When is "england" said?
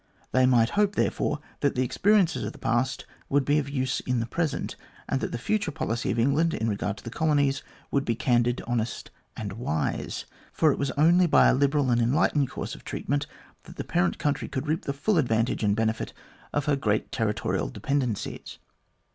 6.17-6.55